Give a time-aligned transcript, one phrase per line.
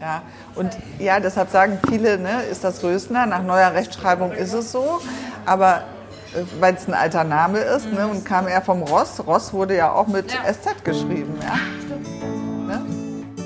[0.00, 0.22] Ja,
[0.54, 5.00] und ja, deshalb sagen viele, ne, ist das Rösner, nach neuer Rechtschreibung ist es so,
[5.46, 5.84] aber
[6.34, 9.22] äh, weil es ein alter Name ist ne, und kam eher vom Ross.
[9.26, 10.52] Ross wurde ja auch mit ja.
[10.52, 11.34] SZ geschrieben.
[11.42, 12.74] Ja.
[12.74, 12.84] Ne?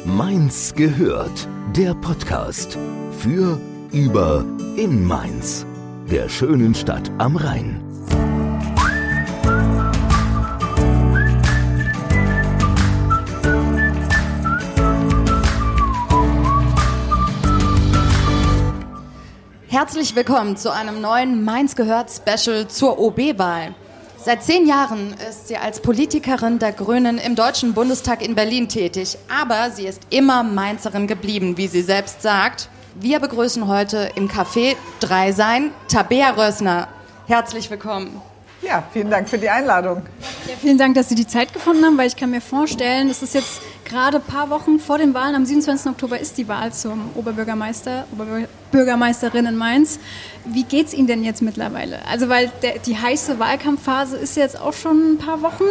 [0.04, 2.76] Mainz gehört, der Podcast
[3.18, 3.60] für,
[3.92, 4.44] über,
[4.76, 5.64] in Mainz,
[6.10, 7.89] der schönen Stadt am Rhein.
[19.80, 23.74] Herzlich willkommen zu einem neuen Mainz gehört Special zur OB-Wahl.
[24.22, 29.16] Seit zehn Jahren ist sie als Politikerin der Grünen im Deutschen Bundestag in Berlin tätig,
[29.30, 32.68] aber sie ist immer Mainzerin geblieben, wie sie selbst sagt.
[32.94, 36.88] Wir begrüßen heute im Café 3 Sein Tabea Rössner.
[37.26, 38.20] Herzlich willkommen.
[38.60, 40.02] Ja, vielen Dank für die Einladung.
[40.46, 43.22] Ja, vielen Dank, dass Sie die Zeit gefunden haben, weil ich kann mir vorstellen, es
[43.22, 45.90] ist jetzt gerade ein paar Wochen vor den Wahlen, am 27.
[45.90, 49.98] Oktober ist die Wahl zum Oberbürgermeister, Oberbürgermeisterin in Mainz.
[50.44, 51.98] Wie geht es Ihnen denn jetzt mittlerweile?
[52.06, 55.64] Also, weil der, die heiße Wahlkampfphase ist jetzt auch schon ein paar Wochen.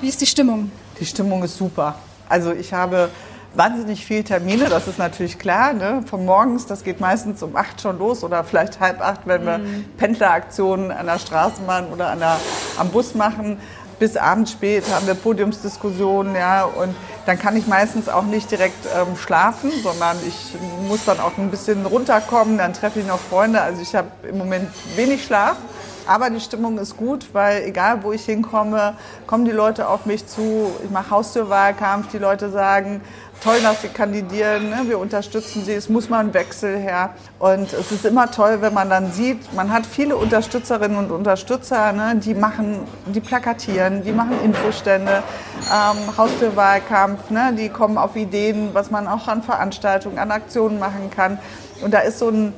[0.00, 0.70] Wie ist die Stimmung?
[0.98, 1.94] Die Stimmung ist super.
[2.28, 3.08] Also, ich habe
[3.54, 5.74] wahnsinnig viele Termine, das ist natürlich klar.
[5.74, 6.02] Ne?
[6.06, 9.58] Von morgens, das geht meistens um acht schon los oder vielleicht halb acht, wenn wir
[9.58, 9.84] mhm.
[9.96, 12.36] Pendleraktionen an der Straßenbahn oder an der,
[12.78, 13.58] am Bus machen.
[13.98, 16.92] Bis abends spät haben wir Podiumsdiskussionen, ja, und
[17.26, 20.54] dann kann ich meistens auch nicht direkt ähm, schlafen, sondern ich
[20.88, 23.60] muss dann auch ein bisschen runterkommen, dann treffe ich noch Freunde.
[23.60, 25.56] Also ich habe im Moment wenig Schlaf.
[26.04, 28.96] Aber die Stimmung ist gut, weil egal wo ich hinkomme,
[29.28, 30.72] kommen die Leute auf mich zu.
[30.82, 33.02] Ich mache Haustürwahlkampf, die Leute sagen,
[33.42, 34.82] toll, dass Sie kandidieren, ne?
[34.86, 37.10] wir unterstützen Sie, es muss mal ein Wechsel her.
[37.38, 41.92] Und es ist immer toll, wenn man dann sieht, man hat viele Unterstützerinnen und Unterstützer,
[41.92, 42.16] ne?
[42.16, 45.22] die machen, die plakatieren, die machen Infostände,
[45.70, 47.52] ähm, Haustürwahlkampf, ne?
[47.58, 51.38] die kommen auf Ideen, was man auch an Veranstaltungen, an Aktionen machen kann.
[51.82, 52.52] Und da ist so ein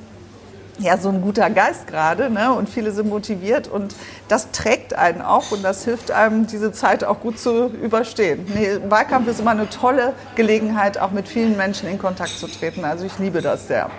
[0.78, 2.52] ja, so ein guter Geist gerade ne?
[2.52, 3.94] und viele sind motiviert und
[4.28, 8.44] das trägt einen auch und das hilft einem, diese Zeit auch gut zu überstehen.
[8.54, 12.84] Nee, Wahlkampf ist immer eine tolle Gelegenheit, auch mit vielen Menschen in Kontakt zu treten.
[12.84, 13.90] Also ich liebe das sehr.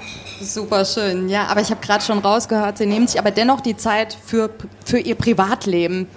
[0.41, 3.77] Super schön, ja, aber ich habe gerade schon rausgehört, Sie nehmen sich aber dennoch die
[3.77, 4.49] Zeit für,
[4.83, 6.07] für Ihr Privatleben.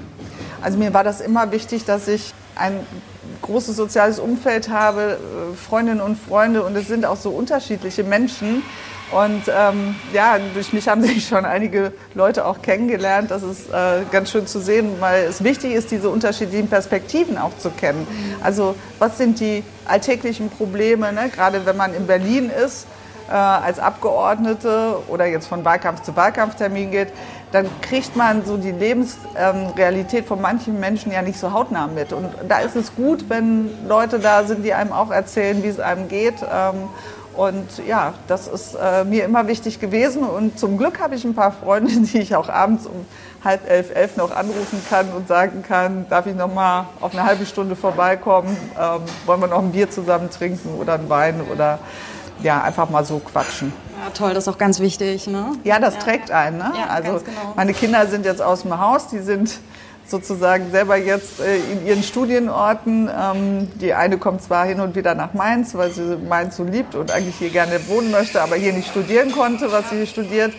[0.60, 2.84] Also mir war das immer wichtig, dass ich ein
[3.42, 5.18] großes soziales Umfeld habe,
[5.52, 8.64] äh, Freundinnen und Freunde und es sind auch so unterschiedliche Menschen
[9.10, 13.30] und ähm, ja, durch mich haben sich schon einige Leute auch kennengelernt.
[13.30, 17.56] Das ist äh, ganz schön zu sehen, weil es wichtig ist, diese unterschiedlichen Perspektiven auch
[17.58, 18.06] zu kennen.
[18.42, 21.30] Also was sind die alltäglichen Probleme, ne?
[21.34, 22.86] gerade wenn man in Berlin ist
[23.28, 27.08] äh, als Abgeordnete oder jetzt von Wahlkampf zu Wahlkampftermin geht,
[27.52, 32.12] dann kriegt man so die Lebensrealität ähm, von manchen Menschen ja nicht so hautnah mit.
[32.12, 35.80] Und da ist es gut, wenn Leute da sind, die einem auch erzählen, wie es
[35.80, 36.36] einem geht.
[36.42, 36.88] Ähm,
[37.38, 40.24] und ja, das ist äh, mir immer wichtig gewesen.
[40.24, 43.06] Und zum Glück habe ich ein paar Freunde, die ich auch abends um
[43.44, 47.22] halb elf, elf noch anrufen kann und sagen kann, darf ich noch mal auf eine
[47.22, 48.56] halbe Stunde vorbeikommen?
[48.76, 51.78] Ähm, wollen wir noch ein Bier zusammen trinken oder ein Wein oder
[52.42, 53.72] ja, einfach mal so quatschen.
[54.02, 55.28] Ja, toll, das ist auch ganz wichtig.
[55.28, 55.52] Ne?
[55.62, 56.00] Ja, das ja.
[56.00, 56.58] trägt einen.
[56.58, 56.72] Ne?
[56.76, 57.52] Ja, also genau.
[57.54, 59.60] meine Kinder sind jetzt aus dem Haus, die sind
[60.10, 63.08] sozusagen selber jetzt äh, in ihren Studienorten.
[63.08, 66.94] Ähm, die eine kommt zwar hin und wieder nach Mainz, weil sie Mainz so liebt
[66.94, 70.52] und eigentlich hier gerne wohnen möchte, aber hier nicht studieren konnte, was sie hier studiert.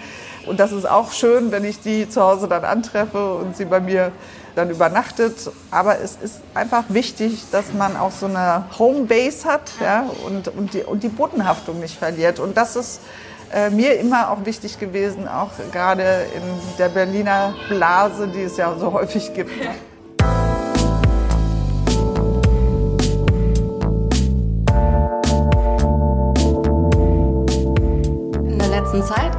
[0.45, 3.79] Und das ist auch schön, wenn ich die zu Hause dann antreffe und sie bei
[3.79, 4.11] mir
[4.59, 5.49] dann übernachtet.
[5.71, 10.73] Aber es ist einfach wichtig, dass man auch so eine Homebase hat ja, und, und,
[10.73, 12.39] die, und die Bodenhaftung nicht verliert.
[12.39, 13.01] Und das ist
[13.53, 16.43] äh, mir immer auch wichtig gewesen, auch gerade in
[16.77, 19.51] der Berliner Blase, die es ja so häufig gibt.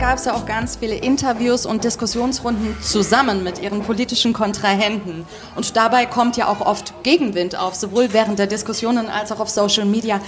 [0.01, 5.27] Gab es ja auch ganz viele Interviews und Diskussionsrunden zusammen mit ihren politischen Kontrahenten.
[5.57, 9.51] Und dabei kommt ja auch oft Gegenwind auf, sowohl während der Diskussionen als auch auf
[9.51, 10.21] Social Media.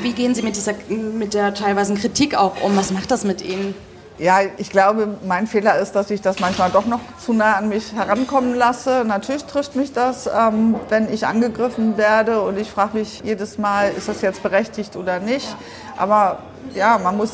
[0.00, 2.74] Wie gehen Sie mit, dieser, mit der teilweise Kritik auch um?
[2.74, 3.74] Was macht das mit Ihnen?
[4.16, 7.68] Ja, ich glaube, mein Fehler ist, dass ich das manchmal doch noch zu nah an
[7.68, 9.04] mich herankommen lasse.
[9.06, 13.92] Natürlich trifft mich das, ähm, wenn ich angegriffen werde und ich frage mich jedes Mal,
[13.96, 15.54] ist das jetzt berechtigt oder nicht.
[15.98, 16.38] Aber
[16.74, 17.32] ja, man muss,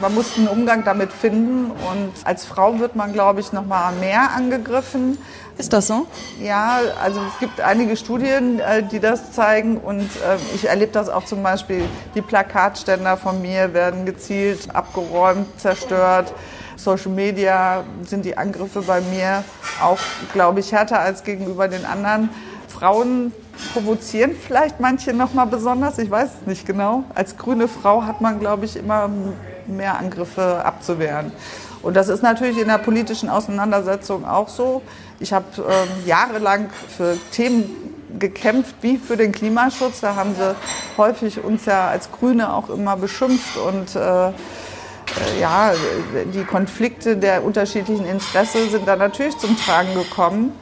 [0.00, 3.92] man muss einen Umgang damit finden und als Frau wird man, glaube ich, noch mal
[3.94, 5.18] mehr angegriffen.
[5.58, 6.06] Ist das so?
[6.42, 11.08] Ja, also es gibt einige Studien, äh, die das zeigen und äh, ich erlebe das
[11.08, 11.82] auch zum Beispiel,
[12.14, 16.32] die Plakatständer von mir werden gezielt abgeräumt, zerstört.
[16.76, 19.44] Social Media sind die Angriffe bei mir
[19.82, 19.98] auch,
[20.34, 22.28] glaube ich, härter als gegenüber den anderen
[22.68, 23.32] Frauen
[23.72, 25.98] provozieren vielleicht manche noch mal besonders.
[25.98, 27.04] Ich weiß es nicht genau.
[27.14, 29.08] Als grüne Frau hat man, glaube ich, immer
[29.68, 31.32] mehr Angriffe abzuwehren.
[31.82, 34.82] Und das ist natürlich in der politischen Auseinandersetzung auch so.
[35.20, 37.64] Ich habe ähm, jahrelang für Themen
[38.18, 40.00] gekämpft, wie für den Klimaschutz.
[40.00, 40.54] Da haben sie
[40.96, 44.32] häufig uns ja als Grüne auch immer beschimpft und äh, äh
[45.40, 45.72] ja,
[46.34, 50.52] die Konflikte der unterschiedlichen Interessen sind da natürlich zum Tragen gekommen.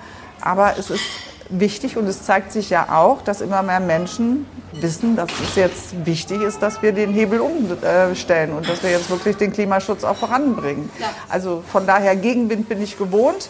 [0.41, 1.03] Aber es ist
[1.49, 6.07] wichtig und es zeigt sich ja auch, dass immer mehr Menschen wissen, dass es jetzt
[6.07, 10.17] wichtig ist, dass wir den Hebel umstellen und dass wir jetzt wirklich den Klimaschutz auch
[10.17, 10.91] voranbringen.
[10.99, 11.09] Ja.
[11.29, 13.49] Also von daher Gegenwind bin ich gewohnt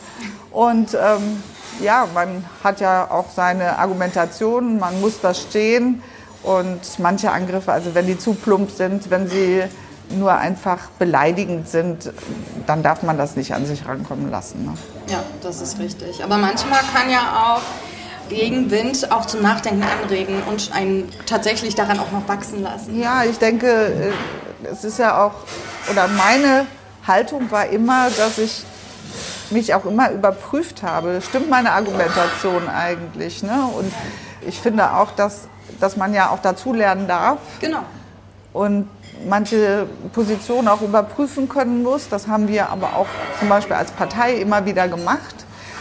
[0.50, 1.42] und ähm,
[1.80, 6.02] ja, man hat ja auch seine Argumentation, man muss das stehen
[6.42, 9.64] und manche Angriffe, also wenn die zu plump sind, wenn sie
[10.10, 12.12] nur einfach beleidigend sind,
[12.66, 14.64] dann darf man das nicht an sich rankommen lassen.
[14.64, 14.74] Ne?
[15.08, 16.22] Ja, das ist richtig.
[16.22, 17.62] Aber manchmal kann ja auch
[18.28, 22.98] Gegenwind auch zum Nachdenken anregen und einen tatsächlich daran auch noch wachsen lassen.
[22.98, 25.32] Ja, ich denke, äh, es ist ja auch,
[25.90, 26.66] oder meine
[27.06, 28.64] Haltung war immer, dass ich
[29.50, 33.42] mich auch immer überprüft habe, stimmt meine Argumentation eigentlich.
[33.42, 33.68] Ne?
[33.76, 33.92] Und
[34.46, 35.48] ich finde auch, dass,
[35.80, 37.38] dass man ja auch dazulernen darf.
[37.60, 37.84] Genau.
[38.52, 38.88] Und
[39.28, 42.08] manche Positionen auch überprüfen können muss.
[42.08, 43.06] Das haben wir aber auch
[43.38, 45.34] zum Beispiel als Partei immer wieder gemacht.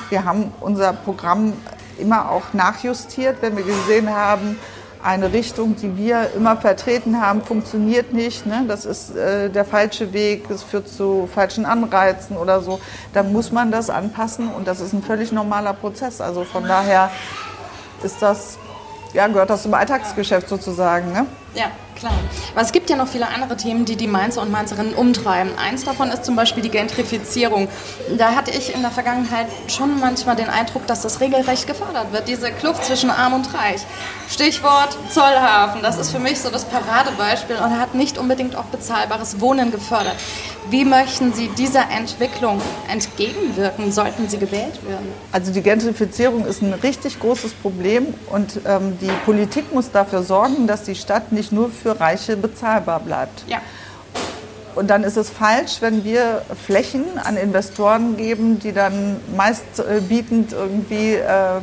[0.10, 1.54] Wir haben unser Programm
[1.98, 4.58] immer auch nachjustiert, wenn wir gesehen haben,
[5.04, 8.46] eine Richtung, die wir immer vertreten haben, funktioniert nicht.
[8.46, 8.64] Ne?
[8.68, 12.80] Das ist äh, der falsche Weg, es führt zu falschen Anreizen oder so.
[13.14, 16.22] Dann muss man das anpassen und das ist ein völlig normaler Prozess.
[16.22, 17.12] Also von daher
[18.02, 18.58] ist das,
[19.14, 21.12] ja, gehört das zum Alltagsgeschäft sozusagen.
[21.12, 21.26] Ne?
[21.54, 21.66] Ja,
[22.04, 22.20] klar.
[22.52, 25.52] Aber es gibt ja noch viele andere Themen, die die Mainzer und Mainzerinnen umtreiben.
[25.58, 27.68] Eins davon ist zum Beispiel die Gentrifizierung.
[28.18, 32.28] Da hatte ich in der Vergangenheit schon manchmal den Eindruck, dass das regelrecht gefördert wird,
[32.28, 33.82] diese Kluft zwischen Arm und Reich.
[34.30, 39.40] Stichwort Zollhafen, das ist für mich so das Paradebeispiel und hat nicht unbedingt auch bezahlbares
[39.40, 40.16] Wohnen gefördert.
[40.70, 45.08] Wie möchten Sie dieser Entwicklung entgegenwirken, sollten sie gewählt werden?
[45.32, 50.68] Also die Gentrifizierung ist ein richtig großes Problem und ähm, die Politik muss dafür sorgen,
[50.68, 53.44] dass die Stadt nicht nur für Reiche bezahlbar bleibt.
[53.48, 53.62] Ja.
[54.76, 60.02] Und dann ist es falsch, wenn wir Flächen an Investoren geben, die dann meist äh,
[60.02, 61.62] bietend irgendwie äh,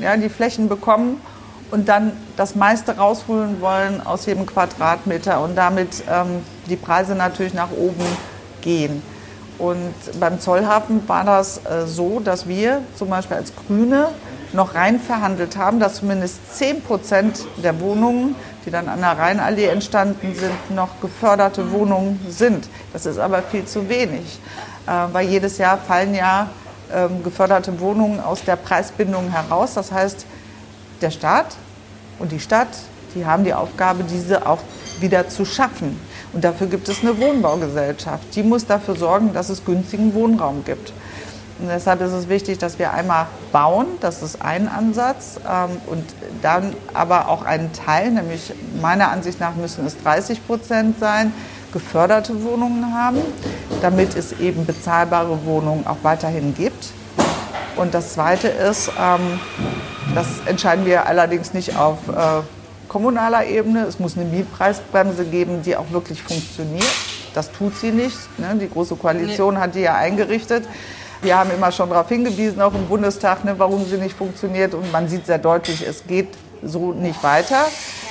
[0.00, 1.20] ja, die Flächen bekommen
[1.70, 7.54] und dann das meiste rausholen wollen aus jedem Quadratmeter und damit ähm, die Preise natürlich
[7.54, 8.04] nach oben
[8.62, 9.02] gehen.
[9.58, 14.08] Und beim Zollhafen war das äh, so, dass wir zum Beispiel als Grüne
[14.52, 18.34] noch rein verhandelt haben, dass zumindest 10 Prozent der Wohnungen,
[18.66, 22.68] die dann an der Rheinallee entstanden sind, noch geförderte Wohnungen sind.
[22.92, 24.40] Das ist aber viel zu wenig,
[24.86, 26.48] äh, weil jedes Jahr fallen ja
[26.92, 29.74] ähm, geförderte Wohnungen aus der Preisbindung heraus.
[29.74, 30.26] Das heißt,
[31.00, 31.56] der Staat
[32.18, 32.68] und die Stadt,
[33.14, 34.60] die haben die Aufgabe, diese auch
[35.00, 35.98] wieder zu schaffen.
[36.32, 38.34] Und dafür gibt es eine Wohnbaugesellschaft.
[38.34, 40.92] Die muss dafür sorgen, dass es günstigen Wohnraum gibt.
[41.58, 46.04] Und deshalb ist es wichtig, dass wir einmal bauen, das ist ein Ansatz, ähm, und
[46.40, 51.32] dann aber auch einen Teil, nämlich meiner Ansicht nach müssen es 30 Prozent sein,
[51.72, 53.18] geförderte Wohnungen haben,
[53.80, 56.90] damit es eben bezahlbare Wohnungen auch weiterhin gibt.
[57.76, 59.38] Und das Zweite ist, ähm,
[60.14, 62.42] das entscheiden wir allerdings nicht auf äh,
[62.92, 63.84] kommunaler Ebene.
[63.84, 66.92] Es muss eine Mietpreisbremse geben, die auch wirklich funktioniert.
[67.34, 68.16] Das tut sie nicht.
[68.38, 68.56] Ne?
[68.60, 69.60] Die Große Koalition nee.
[69.60, 70.68] hat die ja eingerichtet.
[71.22, 74.74] Wir haben immer schon darauf hingewiesen, auch im Bundestag, ne, warum sie nicht funktioniert.
[74.74, 76.28] Und man sieht sehr deutlich, es geht
[76.62, 77.64] so nicht weiter.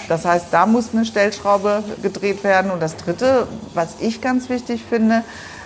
[0.07, 2.71] Das heißt, da muss eine Stellschraube gedreht werden.
[2.71, 5.23] Und das Dritte, was ich ganz wichtig finde,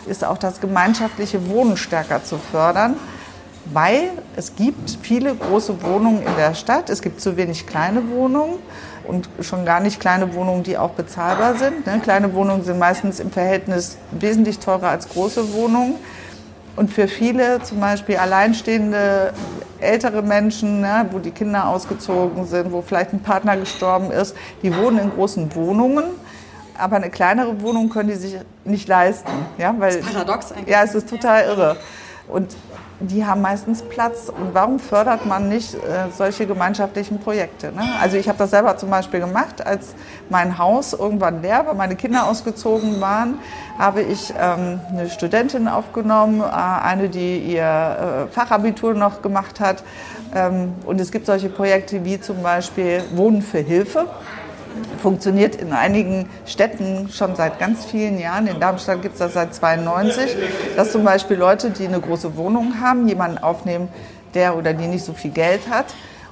[0.08, 2.96] ist auch das gemeinschaftliche Wohnen stärker zu fördern
[3.74, 6.90] weil es gibt viele große Wohnungen in der Stadt.
[6.90, 8.60] Es gibt zu wenig kleine Wohnungen
[9.08, 11.86] und schon gar nicht kleine Wohnungen, die auch bezahlbar sind.
[11.86, 12.00] Ne?
[12.02, 15.96] Kleine Wohnungen sind meistens im Verhältnis wesentlich teurer als große Wohnungen.
[16.76, 19.34] Und für viele, zum Beispiel alleinstehende
[19.80, 24.76] ältere Menschen, ne, wo die Kinder ausgezogen sind, wo vielleicht ein Partner gestorben ist, die
[24.76, 26.04] wohnen in großen Wohnungen.
[26.78, 28.36] Aber eine kleinere Wohnung können die sich
[28.66, 29.32] nicht leisten.
[29.58, 30.68] Ja, weil, das ist paradox eigentlich.
[30.68, 31.78] Ja, es ist total irre.
[32.28, 32.56] Und
[33.00, 34.30] die haben meistens Platz.
[34.30, 37.72] Und warum fördert man nicht äh, solche gemeinschaftlichen Projekte?
[37.72, 37.84] Ne?
[38.02, 39.96] Also ich habe das selber zum Beispiel gemacht, als
[40.30, 43.40] mein Haus irgendwann leer war, meine Kinder ausgezogen waren,
[43.78, 49.84] habe ich ähm, eine Studentin aufgenommen, äh, eine, die ihr äh, Fachabitur noch gemacht hat.
[50.34, 54.08] Ähm, und es gibt solche Projekte wie zum Beispiel Wohnen für Hilfe
[55.02, 58.48] funktioniert in einigen Städten schon seit ganz vielen Jahren.
[58.48, 60.36] In Darmstadt gibt es das seit 92,
[60.76, 63.90] dass zum Beispiel Leute, die eine große Wohnung haben, jemanden aufnehmen,
[64.34, 65.86] der oder die nicht so viel Geld hat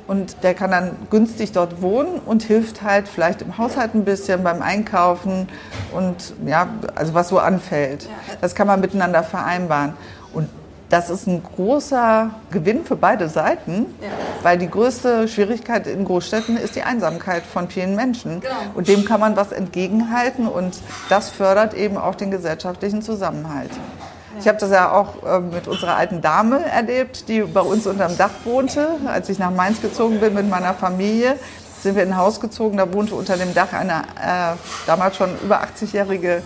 [0.05, 4.43] Und der kann dann günstig dort wohnen und hilft halt vielleicht im Haushalt ein bisschen,
[4.43, 5.47] beim Einkaufen
[5.93, 8.09] und ja, also was so anfällt.
[8.41, 9.93] Das kann man miteinander vereinbaren.
[10.33, 10.49] Und
[10.93, 14.09] das ist ein großer Gewinn für beide Seiten, ja.
[14.43, 18.41] weil die größte Schwierigkeit in Großstädten ist die Einsamkeit von vielen Menschen.
[18.41, 18.53] Genau.
[18.75, 20.77] Und dem kann man was entgegenhalten und
[21.09, 23.71] das fördert eben auch den gesellschaftlichen Zusammenhalt.
[23.71, 24.39] Ja.
[24.39, 28.15] Ich habe das ja auch äh, mit unserer alten Dame erlebt, die bei uns unterm
[28.15, 28.89] Dach wohnte.
[29.07, 31.39] Als ich nach Mainz gezogen bin mit meiner Familie,
[31.81, 35.31] sind wir in ein Haus gezogen, da wohnte unter dem Dach eine äh, damals schon
[35.43, 36.43] über 80-jährige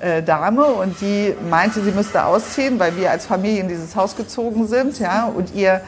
[0.00, 4.16] äh, Dame und die meinte, sie müsste ausziehen, weil wir als Familie in dieses Haus
[4.16, 4.98] gezogen sind.
[4.98, 5.80] Ja, und ihr,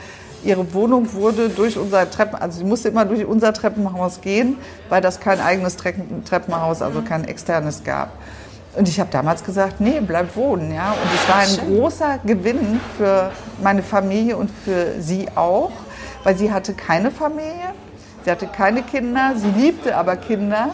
[0.44, 4.56] ihre Wohnung wurde durch unser Treppen, also sie musste immer durch unser Treppenhaus gehen,
[4.88, 8.10] weil das kein eigenes Treppenhaus, also kein externes gab.
[8.76, 10.72] Und ich habe damals gesagt, nee, bleib wohnen.
[10.72, 10.92] Ja?
[10.92, 11.76] Und es war ein Schön.
[11.76, 15.72] großer Gewinn für meine Familie und für sie auch,
[16.22, 17.72] weil sie hatte keine Familie,
[18.24, 20.70] sie hatte keine Kinder, sie liebte aber Kinder.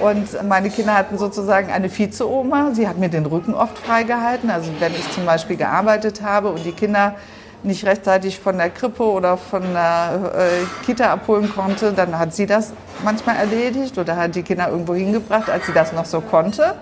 [0.00, 2.72] Und meine Kinder hatten sozusagen eine Vizeoma.
[2.74, 4.50] Sie hat mir den Rücken oft freigehalten.
[4.50, 7.14] Also wenn ich zum Beispiel gearbeitet habe und die Kinder
[7.62, 12.46] nicht rechtzeitig von der Krippe oder von der äh, Kita abholen konnte, dann hat sie
[12.46, 12.72] das
[13.02, 16.74] manchmal erledigt oder hat die Kinder irgendwo hingebracht, als sie das noch so konnte.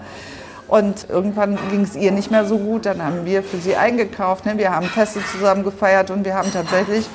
[0.66, 2.86] Und irgendwann ging es ihr nicht mehr so gut.
[2.86, 4.46] Dann haben wir für sie eingekauft.
[4.46, 4.58] Ne?
[4.58, 7.06] Wir haben Feste zusammen gefeiert und wir haben tatsächlich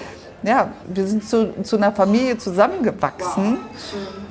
[0.43, 3.57] ja, wir sind zu, zu einer Familie zusammengewachsen.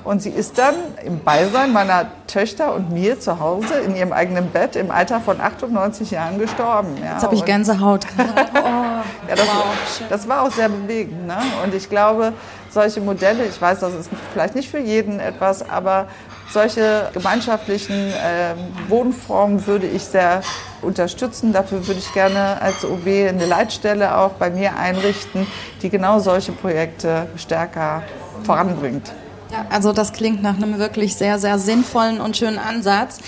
[0.04, 0.74] Und sie ist dann
[1.04, 5.40] im Beisein meiner Töchter und mir zu Hause in ihrem eigenen Bett im Alter von
[5.40, 6.96] 98 Jahren gestorben.
[7.02, 7.12] Ja.
[7.14, 8.06] Jetzt habe ich Gänsehaut.
[8.16, 8.22] oh,
[8.58, 9.64] ja, das, wow,
[10.08, 11.26] das, war auch sehr bewegend.
[11.26, 11.36] Ne?
[11.62, 12.32] Und ich glaube,
[12.70, 16.08] solche Modelle, ich weiß, das ist vielleicht nicht für jeden etwas, aber
[16.50, 18.54] solche gemeinschaftlichen äh,
[18.88, 20.40] Wohnformen würde ich sehr
[20.82, 21.52] unterstützen.
[21.52, 25.46] Dafür würde ich gerne als OB eine Leitstelle auch bei mir einrichten,
[25.82, 28.02] die genau solche Projekte stärker
[28.44, 29.12] voranbringt.
[29.50, 33.18] Ja, also das klingt nach einem wirklich sehr, sehr sinnvollen und schönen Ansatz.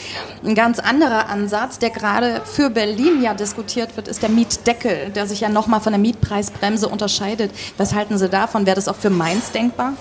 [0.44, 5.26] Ein ganz anderer Ansatz, der gerade für Berlin ja diskutiert wird, ist der Mietdeckel, der
[5.26, 7.52] sich ja nochmal von der Mietpreisbremse unterscheidet.
[7.78, 8.66] Was halten Sie davon?
[8.66, 9.94] Wäre das auch für Mainz denkbar?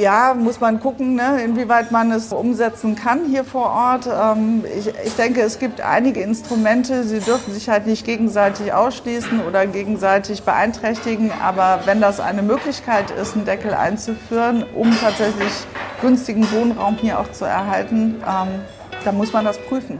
[0.00, 4.06] Ja, muss man gucken, ne, inwieweit man es umsetzen kann hier vor Ort.
[4.06, 9.44] Ähm, ich, ich, denke, es gibt einige Instrumente, sie dürfen sich halt nicht gegenseitig ausschließen
[9.46, 11.30] oder gegenseitig beeinträchtigen.
[11.42, 15.52] Aber wenn das eine Möglichkeit ist, einen Deckel einzuführen, um tatsächlich
[16.00, 18.48] günstigen Wohnraum hier auch zu erhalten, ähm,
[19.04, 19.98] dann muss man das prüfen.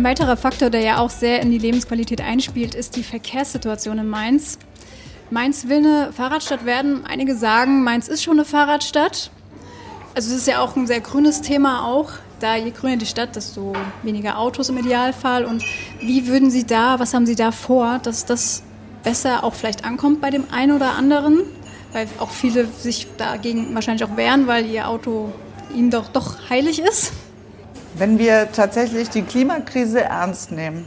[0.00, 4.08] Ein weiterer Faktor, der ja auch sehr in die Lebensqualität einspielt, ist die Verkehrssituation in
[4.08, 4.58] Mainz.
[5.28, 7.04] Mainz will eine Fahrradstadt werden.
[7.04, 9.30] Einige sagen, Mainz ist schon eine Fahrradstadt.
[10.14, 12.12] Also es ist ja auch ein sehr grünes Thema auch.
[12.38, 15.44] Da je grüner die Stadt, desto weniger Autos im Idealfall.
[15.44, 15.62] Und
[16.00, 18.62] wie würden Sie da, was haben Sie da vor, dass das
[19.04, 21.42] besser auch vielleicht ankommt bei dem einen oder anderen?
[21.92, 25.30] Weil auch viele sich dagegen wahrscheinlich auch wehren, weil ihr Auto
[25.76, 27.12] ihnen doch, doch heilig ist.
[27.94, 30.86] Wenn wir tatsächlich die Klimakrise ernst nehmen,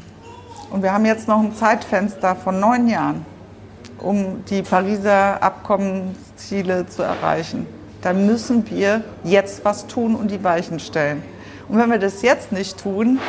[0.72, 3.26] und wir haben jetzt noch ein Zeitfenster von neun Jahren,
[4.00, 7.68] um die Pariser Abkommensziele zu erreichen,
[8.02, 11.24] dann müssen wir jetzt was tun und die Weichen stellen.
[11.68, 13.20] Und wenn wir das jetzt nicht tun,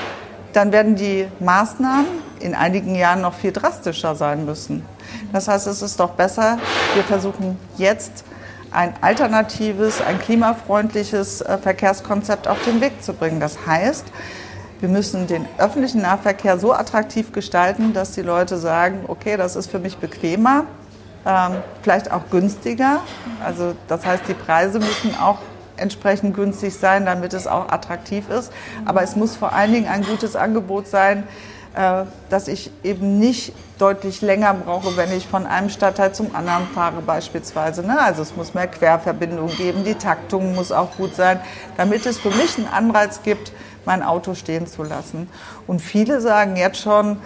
[0.53, 2.07] dann werden die Maßnahmen
[2.41, 4.85] in einigen Jahren noch viel drastischer sein müssen.
[5.33, 6.59] Das heißt, es ist doch besser,
[6.95, 8.25] wir versuchen jetzt
[8.75, 13.41] ein alternatives, ein klimafreundliches äh, Verkehrskonzept auf den Weg zu bringen.
[13.41, 14.07] Das heißt,
[14.81, 19.71] wir müssen den öffentlichen Nahverkehr so attraktiv gestalten, dass die Leute sagen, okay, das ist
[19.71, 20.67] für mich bequemer,
[21.25, 21.53] ähm,
[21.83, 23.01] vielleicht auch günstiger.
[23.43, 25.39] Also das heißt, die Preise müssen auch
[25.77, 28.53] entsprechend günstig sein, damit es auch attraktiv ist.
[28.85, 31.25] Aber es muss vor allen Dingen ein gutes Angebot sein,
[32.31, 37.01] dass ich eben nicht deutlich länger brauche, wenn ich von einem Stadtteil zum anderen fahre
[37.03, 37.85] beispielsweise.
[37.85, 38.01] Ne?
[38.01, 41.41] Also es muss mehr Querverbindungen geben, die Taktung muss auch gut sein,
[41.77, 43.51] damit es für mich einen Anreiz gibt,
[43.85, 45.29] mein Auto stehen zu lassen.
[45.67, 47.17] Und viele sagen jetzt schon, äh,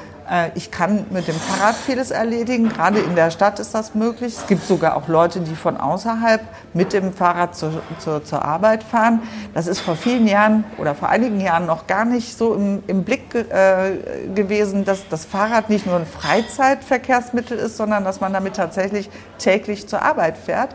[0.54, 2.68] ich kann mit dem Fahrrad vieles erledigen.
[2.68, 4.37] Gerade in der Stadt ist das möglich.
[4.37, 6.42] Es gibt sogar auch Leute, die von außerhalb
[6.75, 9.23] mit dem Fahrrad zur, zur, zur Arbeit fahren.
[9.54, 13.04] Das ist vor vielen Jahren oder vor einigen Jahren noch gar nicht so im, im
[13.04, 18.56] Blick äh, gewesen, dass das Fahrrad nicht nur ein Freizeitverkehrsmittel ist, sondern dass man damit
[18.56, 19.08] tatsächlich
[19.38, 20.75] täglich zur Arbeit fährt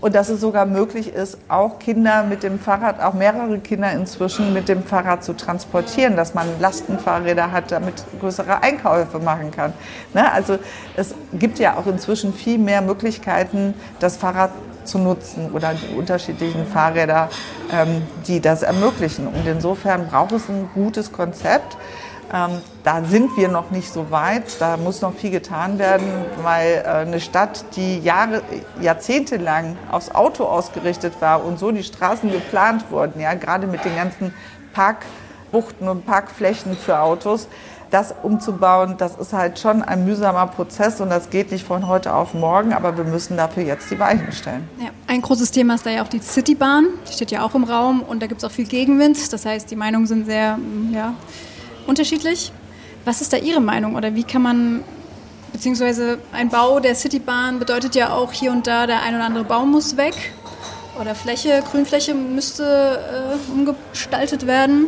[0.00, 4.52] und dass es sogar möglich ist, auch Kinder mit dem Fahrrad, auch mehrere Kinder inzwischen
[4.52, 9.72] mit dem Fahrrad zu transportieren, dass man Lastenfahrräder hat, damit größere Einkäufe machen kann.
[10.14, 10.30] Ne?
[10.32, 10.58] Also
[10.96, 14.50] es gibt ja auch inzwischen viel mehr Möglichkeiten, das Fahrrad
[14.84, 17.28] zu nutzen oder die unterschiedlichen Fahrräder,
[17.72, 19.26] ähm, die das ermöglichen.
[19.26, 21.76] Und insofern braucht es ein gutes Konzept.
[22.32, 24.60] Ähm, da sind wir noch nicht so weit.
[24.60, 26.06] Da muss noch viel getan werden,
[26.42, 28.42] weil äh, eine Stadt, die Jahre,
[28.80, 33.96] jahrzehntelang aufs Auto ausgerichtet war und so die Straßen geplant wurden, ja, gerade mit den
[33.96, 34.32] ganzen
[34.72, 37.48] Parkbuchten und Parkflächen für Autos,
[37.90, 42.14] das umzubauen, das ist halt schon ein mühsamer Prozess und das geht nicht von heute
[42.14, 44.68] auf morgen, aber wir müssen dafür jetzt die Weichen stellen.
[44.78, 47.64] Ja, ein großes Thema ist da ja auch die Citybahn, die steht ja auch im
[47.64, 49.32] Raum und da gibt es auch viel Gegenwind.
[49.32, 50.56] Das heißt, die Meinungen sind sehr
[50.92, 51.14] ja,
[51.90, 52.52] unterschiedlich.
[53.04, 54.84] Was ist da Ihre Meinung oder wie kann man,
[55.52, 59.44] beziehungsweise ein Bau der Citybahn bedeutet ja auch hier und da, der ein oder andere
[59.44, 60.14] Baum muss weg
[60.98, 64.86] oder Fläche, Grünfläche müsste äh, umgestaltet werden.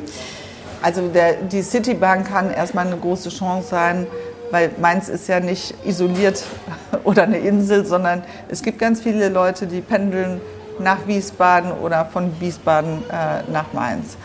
[0.82, 4.06] Also der, die Citybahn kann erstmal eine große Chance sein,
[4.50, 6.44] weil Mainz ist ja nicht isoliert
[7.04, 10.40] oder eine Insel, sondern es gibt ganz viele Leute, die pendeln
[10.78, 14.16] nach Wiesbaden oder von Wiesbaden äh, nach Mainz.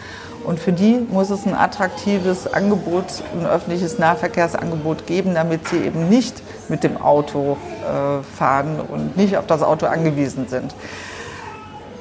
[0.48, 6.08] Und für die muss es ein attraktives Angebot, ein öffentliches Nahverkehrsangebot geben, damit sie eben
[6.08, 10.74] nicht mit dem Auto äh, fahren und nicht auf das Auto angewiesen sind.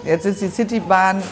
[0.04, 1.24] Jetzt ist die Citybahn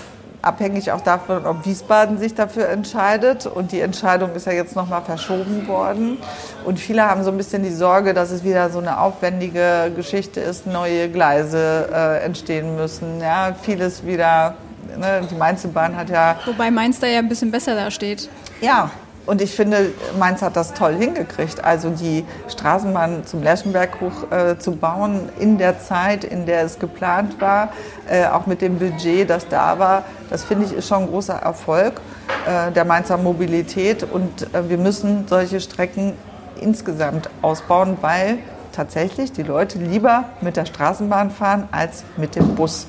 [0.42, 3.46] abhängig auch davon, ob Wiesbaden sich dafür entscheidet.
[3.46, 6.18] Und die Entscheidung ist ja jetzt nochmal verschoben worden.
[6.64, 10.40] Und viele haben so ein bisschen die Sorge, dass es wieder so eine aufwendige Geschichte
[10.40, 13.20] ist, neue Gleise äh, entstehen müssen.
[13.20, 14.56] Ja, vieles wieder,
[14.98, 16.36] ne, die Mainzer Bahn hat ja...
[16.46, 18.28] Wobei Mainz da ja ein bisschen besser dasteht.
[18.60, 18.90] Ja,
[19.26, 21.64] und ich finde, Mainz hat das toll hingekriegt.
[21.64, 26.78] Also die Straßenbahn zum Lerchenberg hoch äh, zu bauen in der Zeit, in der es
[26.78, 27.70] geplant war,
[28.08, 31.36] äh, auch mit dem Budget, das da war, das finde ich ist schon ein großer
[31.36, 32.00] Erfolg
[32.46, 34.02] äh, der Mainzer Mobilität.
[34.02, 36.12] Und äh, wir müssen solche Strecken
[36.60, 38.38] insgesamt ausbauen, weil
[38.72, 42.86] tatsächlich die Leute lieber mit der Straßenbahn fahren als mit dem Bus.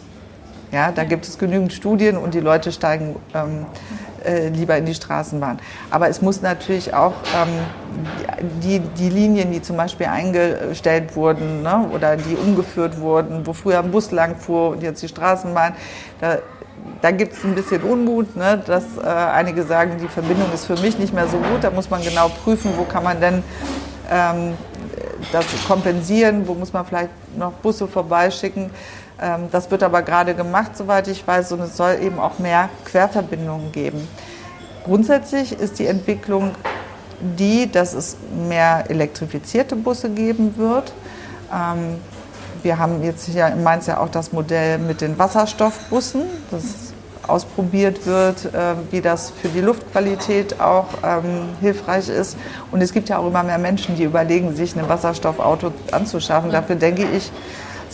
[0.72, 3.66] Ja, da gibt es genügend Studien und die Leute steigen ähm,
[4.26, 5.60] äh, lieber in die Straßenbahn.
[5.92, 11.88] Aber es muss natürlich auch ähm, die, die Linien, die zum Beispiel eingestellt wurden ne,
[11.94, 15.74] oder die umgeführt wurden, wo früher ein Bus lang fuhr und jetzt die Straßenbahn,
[16.20, 16.40] da,
[17.02, 20.78] da gibt es ein bisschen Unmut, ne, dass äh, einige sagen, die Verbindung ist für
[20.78, 21.64] mich nicht mehr so gut.
[21.64, 23.44] Da muss man genau prüfen, wo kann man denn
[24.10, 24.54] ähm,
[25.32, 28.70] das kompensieren, wo muss man vielleicht noch Busse vorbeischicken.
[29.22, 32.70] Ähm, das wird aber gerade gemacht, soweit ich weiß, und es soll eben auch mehr
[32.86, 34.08] Querverbindungen geben.
[34.84, 36.52] Grundsätzlich ist die Entwicklung
[37.38, 40.92] die, dass es mehr elektrifizierte Busse geben wird.
[41.52, 42.00] Ähm,
[42.62, 46.64] wir haben jetzt hier in Mainz ja auch das Modell mit den Wasserstoffbussen, das
[47.28, 52.38] ausprobiert wird, äh, wie das für die Luftqualität auch ähm, hilfreich ist.
[52.72, 56.52] Und es gibt ja auch immer mehr Menschen, die überlegen, sich ein Wasserstoffauto anzuschaffen.
[56.52, 57.32] Dafür denke ich,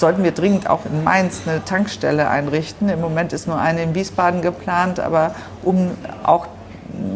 [0.02, 2.90] sollten wir dringend auch in Mainz eine Tankstelle einrichten.
[2.90, 5.34] Im Moment ist nur eine in Wiesbaden geplant, aber
[5.64, 5.92] um
[6.24, 6.48] auch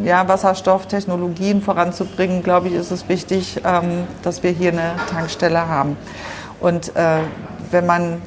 [0.04, 5.98] ja, Wasserstofftechnologien voranzubringen, glaube ich, ist es wichtig, ähm, dass wir hier eine Tankstelle haben.
[6.62, 7.20] Und äh,
[7.72, 8.22] wenn man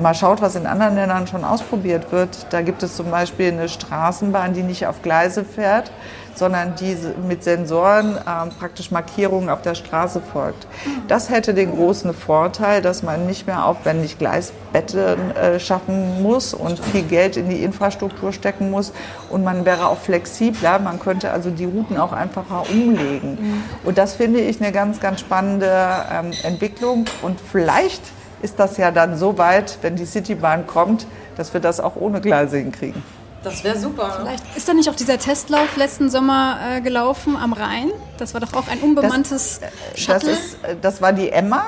[0.00, 3.68] mal schaut, was in anderen Ländern schon ausprobiert wird, da gibt es zum Beispiel eine
[3.68, 5.90] Straßenbahn, die nicht auf Gleise fährt,
[6.34, 10.66] sondern die mit Sensoren äh, praktisch Markierungen auf der Straße folgt.
[11.08, 16.78] Das hätte den großen Vorteil, dass man nicht mehr aufwendig Gleisbetten äh, schaffen muss und
[16.78, 18.92] viel Geld in die Infrastruktur stecken muss
[19.30, 20.78] und man wäre auch flexibler.
[20.78, 23.38] Man könnte also die Routen auch einfacher umlegen.
[23.40, 23.62] Mhm.
[23.84, 25.70] Und das finde ich eine ganz, ganz spannende
[26.10, 28.02] ähm, Entwicklung und vielleicht
[28.42, 32.20] ist das ja dann so weit, wenn die Citybahn kommt, dass wir das auch ohne
[32.20, 33.02] Gleise hinkriegen.
[33.42, 34.18] Das wäre super.
[34.20, 37.90] Vielleicht ist da nicht auch dieser Testlauf letzten Sommer äh, gelaufen am Rhein?
[38.18, 40.30] Das war doch auch ein unbemanntes das, äh, Shuttle.
[40.30, 41.64] Das, ist, äh, das war die Emma.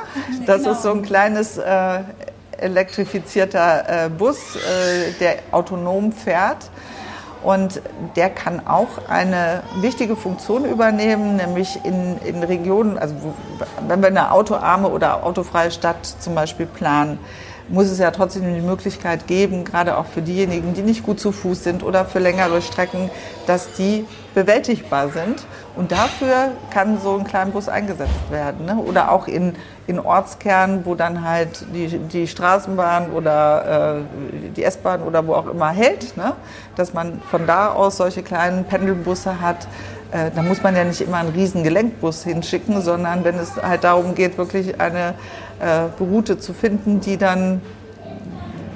[0.47, 0.73] Das genau.
[0.73, 2.01] ist so ein kleines äh,
[2.59, 6.71] elektrifizierter äh, Bus, äh, der autonom fährt.
[7.45, 7.83] Und
[8.17, 13.15] der kann auch eine wichtige Funktion übernehmen, nämlich in, in Regionen, also
[13.87, 17.19] wenn wir eine autoarme oder autofreie Stadt zum Beispiel planen,
[17.69, 21.33] muss es ja trotzdem die Möglichkeit geben, gerade auch für diejenigen, die nicht gut zu
[21.33, 23.11] Fuß sind oder für längere Strecken,
[23.47, 25.47] dass die bewältigbar sind.
[25.77, 28.67] Und dafür kann so ein kleiner Bus eingesetzt werden.
[28.67, 28.77] Ne?
[28.77, 29.55] Oder auch in,
[29.87, 35.47] in Ortskernen, wo dann halt die, die Straßenbahn oder äh, die S-Bahn oder wo auch
[35.47, 36.35] immer hält, ne?
[36.77, 39.67] dass man von da aus solche kleinen Pendelbusse hat.
[40.15, 43.83] Äh, da muss man ja nicht immer einen riesen Gelenkbus hinschicken, sondern wenn es halt
[43.83, 45.15] darum geht, wirklich eine
[45.59, 47.61] äh, Route zu finden, die dann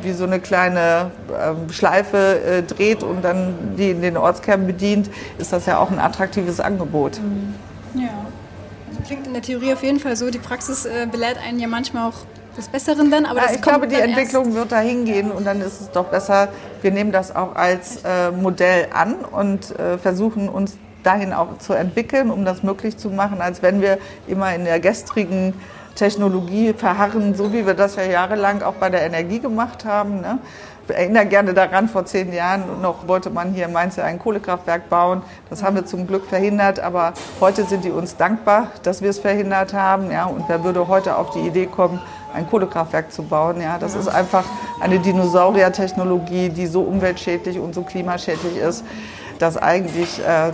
[0.02, 5.10] wie so eine kleine äh, Schleife äh, dreht und dann die in den Ortskern bedient,
[5.38, 7.20] ist das ja auch ein attraktives Angebot.
[7.20, 7.54] Mhm.
[8.00, 8.08] Ja,
[8.90, 10.30] also klingt in der Theorie auf jeden Fall so.
[10.30, 12.16] Die Praxis äh, belehrt einen ja manchmal auch
[12.56, 13.26] des Besseren dann.
[13.26, 16.48] Aber ja, ich glaube, die Entwicklung wird dahin gehen und dann ist es doch besser,
[16.82, 21.72] wir nehmen das auch als äh, Modell an und äh, versuchen uns dahin auch zu
[21.72, 25.54] entwickeln, um das möglich zu machen, als wenn wir immer in der gestrigen
[25.94, 30.20] Technologie verharren, so wie wir das ja jahrelang auch bei der Energie gemacht haben.
[30.20, 30.38] Ne?
[30.88, 34.18] Ich erinnere gerne daran, vor zehn Jahren noch wollte man hier in Mainz ja ein
[34.18, 35.22] Kohlekraftwerk bauen.
[35.50, 39.18] Das haben wir zum Glück verhindert, aber heute sind die uns dankbar, dass wir es
[39.18, 40.10] verhindert haben.
[40.10, 40.26] Ja?
[40.26, 42.00] Und wer würde heute auf die Idee kommen,
[42.32, 43.60] ein Kohlekraftwerk zu bauen?
[43.60, 43.76] Ja?
[43.78, 44.44] Das ist einfach
[44.80, 48.84] eine Dinosaurier-Technologie, die so umweltschädlich und so klimaschädlich ist,
[49.38, 50.52] dass eigentlich äh,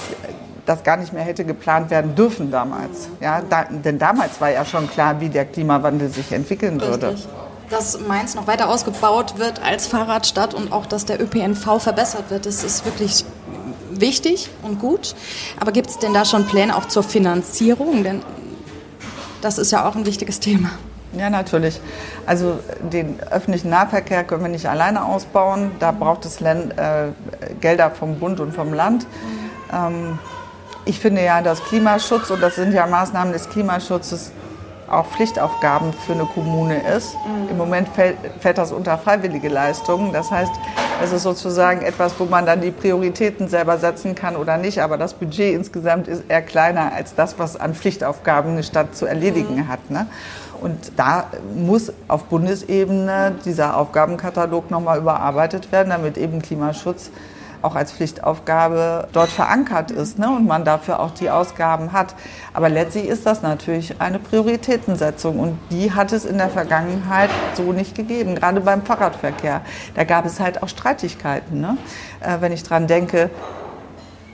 [0.66, 3.08] das gar nicht mehr hätte geplant werden dürfen damals.
[3.20, 7.10] Ja, da, denn damals war ja schon klar, wie der Klimawandel sich entwickeln würde.
[7.10, 7.28] Richtig.
[7.70, 12.46] Dass Mainz noch weiter ausgebaut wird als Fahrradstadt und auch, dass der ÖPNV verbessert wird,
[12.46, 13.24] das ist wirklich
[13.90, 15.14] wichtig und gut.
[15.58, 18.04] Aber gibt es denn da schon Pläne auch zur Finanzierung?
[18.04, 18.22] Denn
[19.40, 20.70] das ist ja auch ein wichtiges Thema.
[21.16, 21.80] Ja, natürlich.
[22.26, 25.70] Also den öffentlichen Nahverkehr können wir nicht alleine ausbauen.
[25.78, 27.08] Da braucht es Länd, äh,
[27.60, 29.06] Gelder vom Bund und vom Land.
[29.72, 30.18] Ähm,
[30.84, 34.32] ich finde ja, dass Klimaschutz, und das sind ja Maßnahmen des Klimaschutzes,
[34.90, 37.14] auch Pflichtaufgaben für eine Kommune ist.
[37.14, 37.50] Mhm.
[37.50, 40.12] Im Moment fällt, fällt, das unter freiwillige Leistungen.
[40.12, 40.52] Das heißt,
[41.02, 44.80] es ist sozusagen etwas, wo man dann die Prioritäten selber setzen kann oder nicht.
[44.82, 49.06] Aber das Budget insgesamt ist eher kleiner als das, was an Pflichtaufgaben eine Stadt zu
[49.06, 49.68] erledigen mhm.
[49.68, 49.90] hat.
[49.90, 50.06] Ne?
[50.60, 57.10] Und da muss auf Bundesebene dieser Aufgabenkatalog nochmal überarbeitet werden, damit eben Klimaschutz
[57.64, 62.14] auch als Pflichtaufgabe dort verankert ist ne, und man dafür auch die Ausgaben hat.
[62.52, 67.72] Aber letztlich ist das natürlich eine Prioritätensetzung und die hat es in der Vergangenheit so
[67.72, 69.62] nicht gegeben, gerade beim Fahrradverkehr.
[69.94, 71.60] Da gab es halt auch Streitigkeiten.
[71.60, 71.78] Ne?
[72.20, 73.30] Äh, wenn ich dran denke,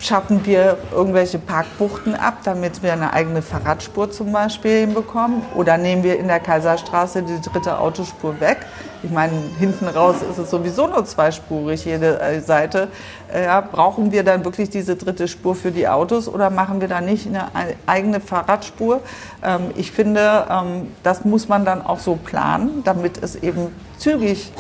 [0.00, 5.42] schaffen wir irgendwelche Parkbuchten ab, damit wir eine eigene Fahrradspur zum Beispiel hinbekommen?
[5.54, 8.66] Oder nehmen wir in der Kaiserstraße die dritte Autospur weg?
[9.02, 12.88] Ich meine, hinten raus ist es sowieso nur zweispurig, jede äh, Seite.
[13.32, 16.88] Äh, ja, brauchen wir dann wirklich diese dritte Spur für die Autos oder machen wir
[16.88, 17.48] da nicht eine
[17.86, 19.00] eigene Fahrradspur?
[19.42, 24.52] Ähm, ich finde, ähm, das muss man dann auch so planen, damit es eben zügig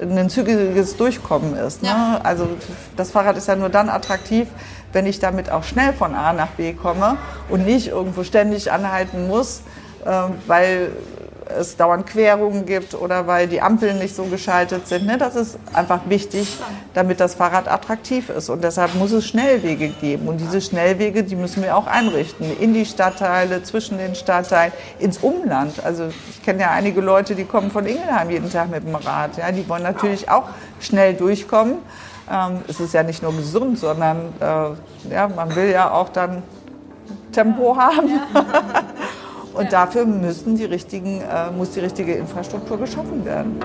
[0.00, 1.82] ein zügiges Durchkommen ist.
[1.82, 1.88] Ne?
[1.88, 2.20] Ja.
[2.22, 2.48] Also
[2.96, 4.48] das Fahrrad ist ja nur dann attraktiv,
[4.92, 7.16] wenn ich damit auch schnell von A nach B komme
[7.48, 9.62] und nicht irgendwo ständig anhalten muss,
[10.06, 10.90] ähm, weil
[11.48, 15.06] es dauernd Querungen gibt oder weil die Ampeln nicht so geschaltet sind.
[15.06, 15.18] Ne?
[15.18, 16.58] Das ist einfach wichtig,
[16.94, 18.48] damit das Fahrrad attraktiv ist.
[18.48, 20.28] Und deshalb muss es Schnellwege geben.
[20.28, 22.56] Und diese Schnellwege, die müssen wir auch einrichten.
[22.58, 25.84] In die Stadtteile, zwischen den Stadtteilen, ins Umland.
[25.84, 29.36] Also ich kenne ja einige Leute, die kommen von Ingelheim jeden Tag mit dem Rad.
[29.36, 29.52] Ja?
[29.52, 30.44] Die wollen natürlich auch
[30.80, 31.76] schnell durchkommen.
[32.30, 36.42] Ähm, es ist ja nicht nur gesund, sondern äh, ja, man will ja auch dann
[37.32, 38.08] Tempo haben.
[38.08, 38.44] Ja.
[39.54, 43.60] Und dafür müssen die richtigen, äh, muss die richtige Infrastruktur geschaffen werden.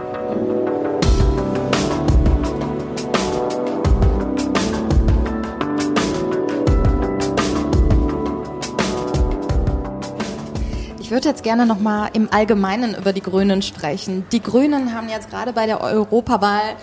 [11.00, 14.28] Ich würde jetzt gerne noch mal im Allgemeinen über die Grünen sprechen.
[14.32, 16.76] Die Grünen haben jetzt gerade bei der Europawahl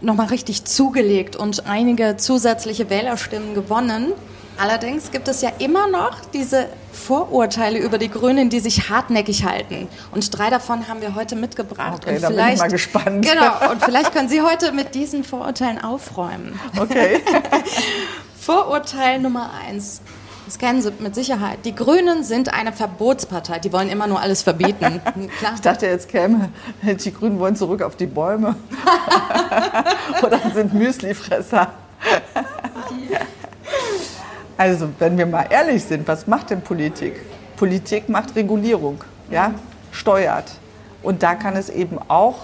[0.00, 4.14] noch mal richtig zugelegt und einige zusätzliche Wählerstimmen gewonnen.
[4.56, 6.68] Allerdings gibt es ja immer noch diese
[7.10, 9.88] Vorurteile über die Grünen, die sich hartnäckig halten.
[10.12, 12.02] Und drei davon haben wir heute mitgebracht.
[12.04, 13.26] Okay, und da bin ich mal gespannt.
[13.26, 16.56] Genau, und vielleicht können Sie heute mit diesen Vorurteilen aufräumen.
[16.78, 17.20] Okay.
[18.40, 20.02] Vorurteil Nummer eins.
[20.46, 21.58] Das kennen Sie mit Sicherheit.
[21.64, 23.58] Die Grünen sind eine Verbotspartei.
[23.58, 25.00] Die wollen immer nur alles verbieten.
[25.40, 25.54] Klar.
[25.56, 26.50] Ich dachte, jetzt käme,
[26.82, 28.54] die Grünen wollen zurück auf die Bäume.
[30.22, 31.72] Oder sind Müslifresser.
[34.60, 37.14] Also, wenn wir mal ehrlich sind, was macht denn Politik?
[37.56, 39.54] Politik macht Regulierung, ja,
[39.90, 40.52] steuert.
[41.02, 42.40] Und da kann es eben auch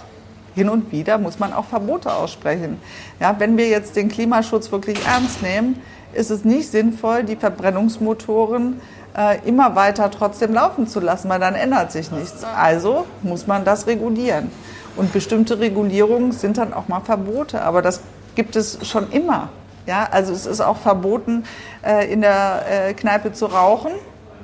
[0.54, 2.80] hin und wieder muss man auch Verbote aussprechen.
[3.20, 5.82] Ja, wenn wir jetzt den Klimaschutz wirklich ernst nehmen,
[6.14, 8.80] ist es nicht sinnvoll, die Verbrennungsmotoren
[9.14, 12.44] äh, immer weiter trotzdem laufen zu lassen, weil dann ändert sich nichts.
[12.44, 14.50] Also muss man das regulieren.
[14.96, 18.00] Und bestimmte Regulierungen sind dann auch mal Verbote, aber das
[18.34, 19.50] gibt es schon immer.
[19.86, 21.44] Ja, also es ist auch verboten,
[21.84, 23.92] äh, in der äh, Kneipe zu rauchen.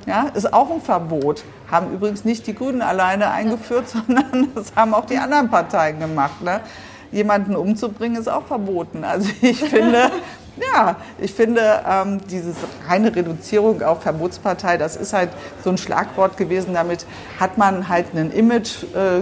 [0.05, 1.43] Ja, ist auch ein Verbot.
[1.69, 6.41] Haben übrigens nicht die Grünen alleine eingeführt, sondern das haben auch die anderen Parteien gemacht.
[6.41, 6.61] Ne?
[7.11, 9.03] Jemanden umzubringen ist auch verboten.
[9.03, 10.11] Also ich finde,
[10.57, 12.53] ja, ich finde, ähm, diese
[12.87, 15.29] reine Reduzierung auf Verbotspartei, das ist halt
[15.63, 16.73] so ein Schlagwort gewesen.
[16.73, 17.05] Damit
[17.39, 19.21] hat man halt ein Image äh,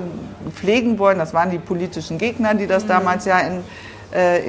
[0.51, 1.17] pflegen wollen.
[1.19, 2.89] Das waren die politischen Gegner, die das mhm.
[2.89, 3.63] damals ja in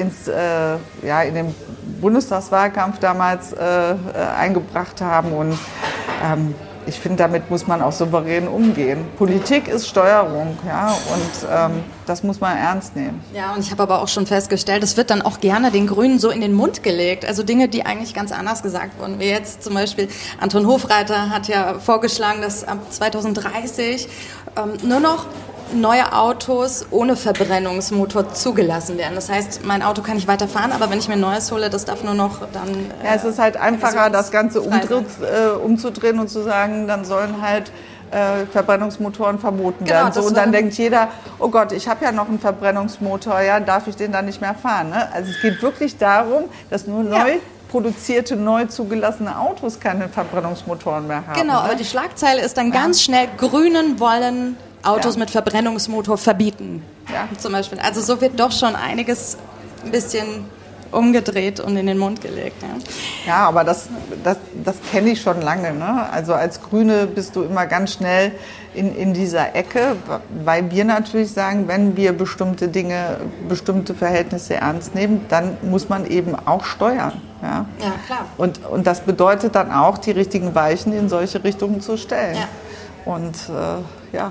[0.01, 1.55] ins, äh, ja, in den
[2.01, 3.97] Bundestagswahlkampf damals äh, äh,
[4.37, 5.33] eingebracht haben.
[5.33, 5.59] Und
[6.25, 6.55] ähm,
[6.87, 9.05] ich finde, damit muss man auch souverän umgehen.
[9.17, 13.23] Politik ist Steuerung, ja, und ähm, das muss man ernst nehmen.
[13.33, 16.19] Ja, und ich habe aber auch schon festgestellt, es wird dann auch gerne den Grünen
[16.19, 17.25] so in den Mund gelegt.
[17.25, 19.21] Also Dinge, die eigentlich ganz anders gesagt wurden.
[19.21, 20.09] Wie jetzt zum Beispiel
[20.41, 24.09] Anton Hofreiter hat ja vorgeschlagen, dass ab 2030
[24.57, 25.27] ähm, nur noch
[25.73, 29.15] neue Autos ohne Verbrennungsmotor zugelassen werden.
[29.15, 31.85] Das heißt, mein Auto kann ich weiterfahren, aber wenn ich mir ein neues hole, das
[31.85, 32.69] darf nur noch dann.
[32.69, 37.05] Äh, ja, es ist halt einfacher, das Ganze umdreht, äh, umzudrehen und zu sagen, dann
[37.05, 37.73] sollen halt
[38.11, 40.13] äh, Verbrennungsmotoren verboten genau, werden.
[40.13, 41.09] So, und dann denkt jeder,
[41.39, 44.55] oh Gott, ich habe ja noch einen Verbrennungsmotor, ja, darf ich den dann nicht mehr
[44.55, 44.91] fahren?
[44.91, 45.09] Ne?
[45.13, 47.39] Also es geht wirklich darum, dass nur neu ja
[47.73, 51.41] produzierte, neu zugelassene Autos keine Verbrennungsmotoren mehr haben.
[51.41, 51.61] Genau, ne?
[51.61, 55.21] aber die Schlagzeile ist dann ganz schnell, Grünen wollen Autos ja.
[55.21, 56.83] mit Verbrennungsmotor verbieten.
[57.13, 57.29] Ja.
[57.39, 57.79] Zum Beispiel.
[57.79, 59.37] Also so wird doch schon einiges
[59.85, 60.47] ein bisschen
[60.93, 62.63] umgedreht und in den Mund gelegt.
[62.63, 62.69] Ja,
[63.27, 63.89] ja aber das,
[64.23, 65.73] das, das kenne ich schon lange.
[65.73, 66.09] Ne?
[66.11, 68.33] Also als Grüne bist du immer ganz schnell
[68.75, 69.97] in, in dieser Ecke,
[70.45, 73.19] weil wir natürlich sagen, wenn wir bestimmte Dinge,
[73.49, 77.21] bestimmte Verhältnisse ernst nehmen, dann muss man eben auch steuern.
[77.43, 78.27] Ja, ja klar.
[78.37, 82.37] Und, und das bedeutet dann auch, die richtigen Weichen in solche Richtungen zu stellen.
[82.37, 83.13] Ja.
[83.13, 84.31] Und äh, ja,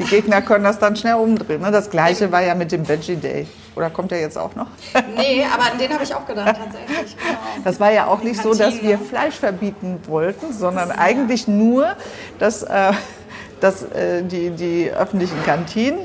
[0.00, 1.60] die Gegner können das dann schnell umdrehen.
[1.60, 1.70] Ne?
[1.70, 3.46] Das gleiche war ja mit dem Veggie Day.
[3.76, 4.66] Oder kommt der jetzt auch noch?
[5.16, 7.16] Nee, aber an den habe ich auch gedacht tatsächlich.
[7.16, 7.38] Genau.
[7.64, 11.96] Das war ja auch nicht so, dass wir Fleisch verbieten wollten, sondern eigentlich nur,
[12.38, 12.92] dass, äh,
[13.60, 16.00] dass äh, die, die öffentlichen Kantinen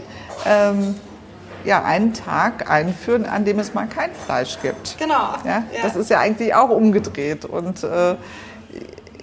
[0.45, 0.95] ähm,
[1.63, 4.97] ja, einen Tag einführen, an dem es mal kein Fleisch gibt.
[4.99, 5.33] Genau.
[5.45, 7.45] Ja, Das ist ja eigentlich auch umgedreht.
[7.45, 8.15] Und äh,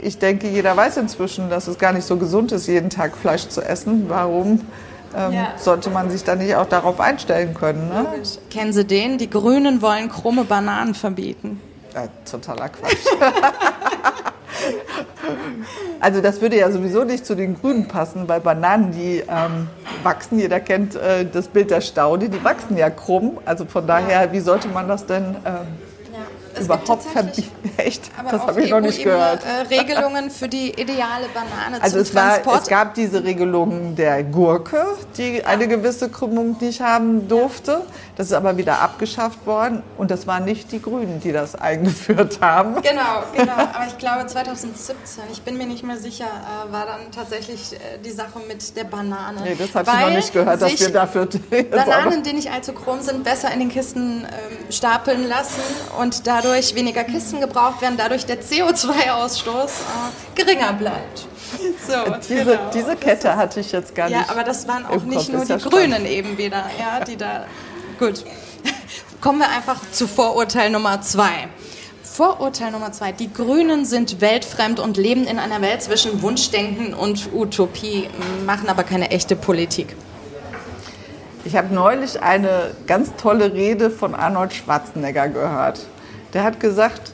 [0.03, 3.49] ich denke, jeder weiß inzwischen, dass es gar nicht so gesund ist, jeden Tag Fleisch
[3.49, 4.07] zu essen.
[4.09, 4.61] Warum
[5.17, 5.53] ähm, ja.
[5.57, 7.89] sollte man sich dann nicht auch darauf einstellen können?
[7.89, 8.07] Ne?
[8.51, 9.19] Kennen Sie den?
[9.19, 11.61] Die Grünen wollen krumme Bananen verbieten.
[11.95, 13.07] Ja, totaler Quatsch.
[16.01, 19.69] also das würde ja sowieso nicht zu den Grünen passen, weil Bananen, die ähm,
[20.03, 23.39] wachsen, jeder kennt äh, das Bild der Staude, die wachsen ja krumm.
[23.45, 25.37] Also von daher, wie sollte man das denn...
[25.45, 25.92] Ähm,
[26.55, 27.71] es überhaupt verbieten.
[27.77, 28.11] Echt?
[28.31, 29.43] das habe ich noch nicht gehört.
[29.45, 32.63] Äh, Regelungen für die ideale Banane also zum es war, Transport.
[32.63, 34.85] Es gab diese Regelungen der Gurke,
[35.17, 37.83] die eine gewisse Krümmung nicht haben durfte.
[38.17, 39.83] Das ist aber wieder abgeschafft worden.
[39.97, 42.75] Und das waren nicht die Grünen, die das eingeführt haben.
[42.83, 43.53] Genau, genau.
[43.53, 47.99] Aber ich glaube 2017, ich bin mir nicht mehr sicher, äh, war dann tatsächlich äh,
[48.05, 49.41] die Sache mit der Banane.
[49.43, 51.29] Nee, das habe ich noch nicht gehört, dass wir dafür...
[51.71, 55.63] Bananen, die nicht allzu krumm sind, besser in den Kisten ähm, stapeln lassen
[55.99, 61.27] und da dadurch weniger Kisten gebraucht werden, dadurch der CO2-Ausstoß äh, geringer bleibt.
[61.87, 61.95] So,
[62.29, 62.71] diese, genau.
[62.73, 64.19] diese Kette hatte ich jetzt gar nicht.
[64.19, 67.45] Ja, aber das waren auch nicht nur die Grünen eben wieder, ja, die da.
[67.99, 68.25] Gut.
[69.21, 71.49] Kommen wir einfach zu Vorurteil Nummer zwei.
[72.03, 73.13] Vorurteil Nummer zwei.
[73.13, 78.09] Die Grünen sind weltfremd und leben in einer Welt zwischen Wunschdenken und Utopie,
[78.47, 79.95] machen aber keine echte Politik.
[81.45, 85.81] Ich habe neulich eine ganz tolle Rede von Arnold Schwarzenegger gehört.
[86.33, 87.13] Der hat gesagt,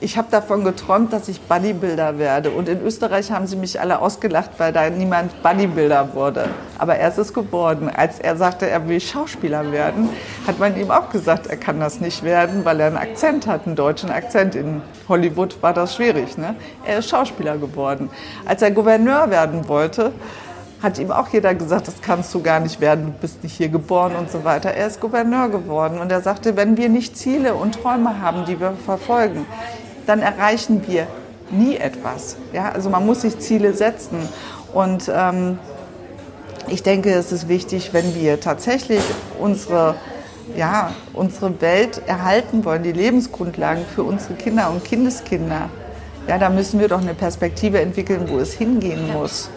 [0.00, 2.50] ich habe davon geträumt, dass ich Bodybuilder werde.
[2.50, 6.50] Und in Österreich haben sie mich alle ausgelacht, weil da niemand Bodybuilder wurde.
[6.78, 7.88] Aber er ist es geworden.
[7.88, 10.10] Als er sagte, er will Schauspieler werden,
[10.46, 13.66] hat man ihm auch gesagt, er kann das nicht werden, weil er einen Akzent hat,
[13.66, 14.54] einen deutschen Akzent.
[14.54, 16.36] In Hollywood war das schwierig.
[16.36, 16.54] Ne?
[16.84, 18.10] Er ist Schauspieler geworden.
[18.44, 20.12] Als er Gouverneur werden wollte,
[20.84, 23.70] hat ihm auch jeder gesagt, das kannst du gar nicht werden, du bist nicht hier
[23.70, 24.70] geboren und so weiter.
[24.70, 28.60] Er ist Gouverneur geworden und er sagte, wenn wir nicht Ziele und Träume haben, die
[28.60, 29.46] wir verfolgen,
[30.06, 31.06] dann erreichen wir
[31.50, 32.36] nie etwas.
[32.52, 34.28] Ja, also man muss sich Ziele setzen
[34.72, 35.58] und ähm,
[36.68, 39.02] ich denke, es ist wichtig, wenn wir tatsächlich
[39.40, 39.96] unsere
[40.54, 45.70] ja, unsere Welt erhalten wollen, die Lebensgrundlagen für unsere Kinder und Kindeskinder,
[46.28, 49.48] ja, da müssen wir doch eine Perspektive entwickeln, wo es hingehen muss.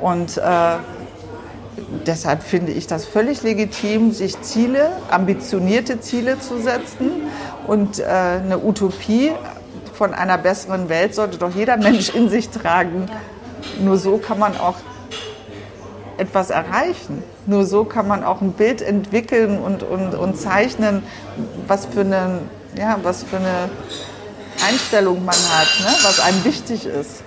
[0.00, 0.42] Und äh,
[2.06, 7.10] deshalb finde ich das völlig legitim, sich Ziele, ambitionierte Ziele zu setzen.
[7.66, 9.32] Und äh, eine Utopie
[9.94, 13.06] von einer besseren Welt sollte doch jeder Mensch in sich tragen.
[13.80, 14.76] Nur so kann man auch
[16.16, 17.22] etwas erreichen.
[17.46, 21.02] Nur so kann man auch ein Bild entwickeln und, und, und zeichnen,
[21.66, 22.40] was für, eine,
[22.76, 23.70] ja, was für eine
[24.66, 25.96] Einstellung man hat, ne?
[26.02, 27.22] was einem wichtig ist.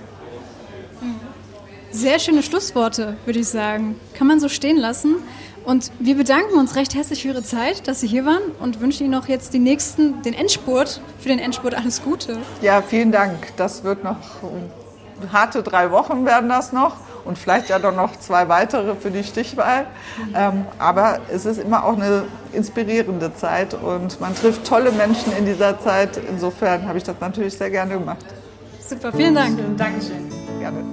[2.03, 3.95] Sehr schöne Schlussworte, würde ich sagen.
[4.13, 5.15] Kann man so stehen lassen.
[5.63, 9.03] Und wir bedanken uns recht herzlich für Ihre Zeit, dass Sie hier waren und wünschen
[9.05, 12.39] Ihnen noch jetzt die nächsten, den Endspurt, für den Endspurt alles Gute.
[12.61, 13.55] Ja, vielen Dank.
[13.55, 14.17] Das wird noch
[15.31, 19.23] harte drei Wochen werden das noch und vielleicht ja doch noch zwei weitere für die
[19.23, 19.85] Stichwahl.
[20.35, 25.45] Ähm, aber es ist immer auch eine inspirierende Zeit und man trifft tolle Menschen in
[25.45, 26.19] dieser Zeit.
[26.29, 28.25] Insofern habe ich das natürlich sehr gerne gemacht.
[28.85, 29.57] Super, vielen Dank.
[29.77, 30.29] Dankeschön.
[30.59, 30.92] Gerne.